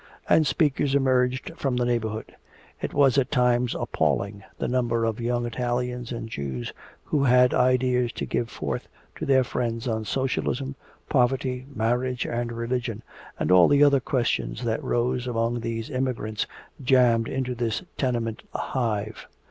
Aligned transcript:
And 0.27 0.47
speakers 0.47 0.95
emerged 0.95 1.51
from 1.57 1.75
the 1.77 1.85
neighborhood. 1.85 2.35
It 2.81 2.91
was 2.91 3.19
at 3.19 3.29
times 3.29 3.75
appalling, 3.75 4.43
the 4.57 4.67
number 4.67 5.05
of 5.05 5.21
young 5.21 5.45
Italians 5.45 6.11
and 6.11 6.27
Jews 6.27 6.73
who 7.03 7.25
had 7.25 7.53
ideas 7.53 8.11
to 8.13 8.25
give 8.25 8.49
forth 8.49 8.87
to 9.17 9.27
their 9.27 9.43
friends 9.43 9.87
on 9.87 10.05
socialism, 10.05 10.73
poverty, 11.07 11.67
marriage 11.71 12.25
and 12.25 12.51
religion, 12.51 13.03
and 13.37 13.51
all 13.51 13.67
the 13.67 13.83
other 13.83 13.99
questions 13.99 14.63
that 14.63 14.83
rose 14.83 15.27
among 15.27 15.59
these 15.59 15.91
immigrants 15.91 16.47
jammed 16.83 17.27
into 17.27 17.53
this 17.53 17.83
tenement 17.95 18.41
hive. 18.55 19.27